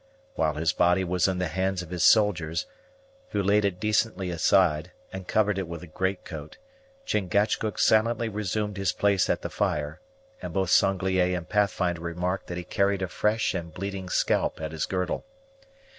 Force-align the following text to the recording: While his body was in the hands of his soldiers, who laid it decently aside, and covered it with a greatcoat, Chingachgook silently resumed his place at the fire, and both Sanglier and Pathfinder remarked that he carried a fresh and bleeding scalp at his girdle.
While 0.33 0.55
his 0.55 0.73
body 0.73 1.03
was 1.03 1.27
in 1.27 1.37
the 1.37 1.47
hands 1.49 1.83
of 1.83 1.91
his 1.91 2.03
soldiers, 2.03 2.65
who 3.29 3.43
laid 3.43 3.63
it 3.63 3.79
decently 3.79 4.31
aside, 4.31 4.89
and 5.13 5.27
covered 5.27 5.59
it 5.59 5.67
with 5.67 5.83
a 5.83 5.85
greatcoat, 5.85 6.57
Chingachgook 7.05 7.77
silently 7.77 8.27
resumed 8.27 8.77
his 8.77 8.93
place 8.93 9.29
at 9.29 9.43
the 9.43 9.49
fire, 9.51 10.01
and 10.41 10.53
both 10.53 10.71
Sanglier 10.71 11.37
and 11.37 11.47
Pathfinder 11.47 12.01
remarked 12.01 12.47
that 12.47 12.57
he 12.57 12.63
carried 12.63 13.03
a 13.03 13.07
fresh 13.07 13.53
and 13.53 13.71
bleeding 13.75 14.09
scalp 14.09 14.59
at 14.59 14.71
his 14.71 14.87
girdle. 14.87 15.23